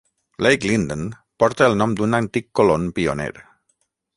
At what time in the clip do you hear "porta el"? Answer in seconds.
1.43-1.77